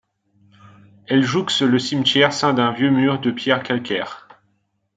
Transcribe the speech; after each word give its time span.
Elle 1.05 1.21
jouxte 1.21 1.61
le 1.61 1.77
cimetière 1.77 2.33
ceint 2.33 2.55
d'un 2.55 2.71
vieux 2.71 2.89
mur 2.89 3.19
de 3.19 3.29
pierre 3.29 3.61
calcaire. 3.61 4.27